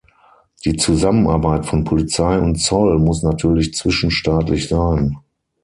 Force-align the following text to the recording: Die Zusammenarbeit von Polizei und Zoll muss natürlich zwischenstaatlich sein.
Die 0.65 0.77
Zusammenarbeit 0.77 1.67
von 1.67 1.83
Polizei 1.83 2.39
und 2.39 2.55
Zoll 2.55 2.97
muss 2.97 3.21
natürlich 3.21 3.75
zwischenstaatlich 3.75 4.67
sein. 4.67 5.17